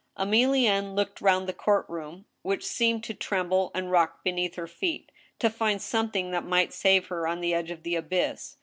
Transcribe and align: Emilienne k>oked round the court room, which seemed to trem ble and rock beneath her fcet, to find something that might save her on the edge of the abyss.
Emilienne 0.17 0.95
k>oked 0.95 1.21
round 1.21 1.47
the 1.47 1.53
court 1.53 1.85
room, 1.87 2.25
which 2.41 2.65
seemed 2.65 3.03
to 3.03 3.13
trem 3.13 3.49
ble 3.49 3.69
and 3.75 3.91
rock 3.91 4.23
beneath 4.23 4.55
her 4.55 4.65
fcet, 4.65 5.05
to 5.37 5.47
find 5.47 5.79
something 5.79 6.31
that 6.31 6.43
might 6.43 6.73
save 6.73 7.05
her 7.09 7.27
on 7.27 7.39
the 7.39 7.53
edge 7.53 7.69
of 7.69 7.83
the 7.83 7.93
abyss. 7.93 8.57